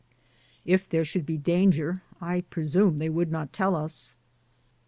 If 0.65 0.89
there 0.89 1.05
should 1.05 1.27
be 1.27 1.37
danger, 1.37 2.01
I 2.19 2.41
presume 2.41 2.97
they 2.97 3.07
would 3.11 3.31
not 3.31 3.53
tell 3.53 3.75
us. 3.75 4.15